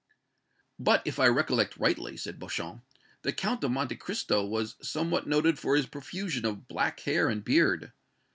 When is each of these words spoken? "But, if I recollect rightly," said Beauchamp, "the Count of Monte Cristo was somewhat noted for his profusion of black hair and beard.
"But, 0.79 1.03
if 1.05 1.19
I 1.19 1.27
recollect 1.27 1.77
rightly," 1.77 2.17
said 2.17 2.39
Beauchamp, 2.39 2.81
"the 3.21 3.31
Count 3.31 3.63
of 3.63 3.69
Monte 3.69 3.97
Cristo 3.97 4.43
was 4.43 4.75
somewhat 4.81 5.27
noted 5.27 5.59
for 5.59 5.75
his 5.75 5.85
profusion 5.85 6.43
of 6.43 6.67
black 6.67 7.01
hair 7.01 7.29
and 7.29 7.43
beard. 7.45 7.91